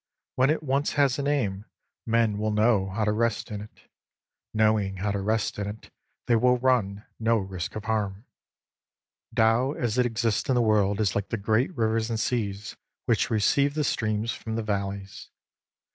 [0.33, 1.65] When it once has a name,
[2.07, 3.81] men will know how to rest in it.
[4.51, 5.91] Knowing how to rest in it,
[6.25, 8.25] they will run no risk of harm.
[9.35, 12.75] Tao as it exists in the world is like the great rivers and seas
[13.05, 15.29] which receive the streams from the valleys.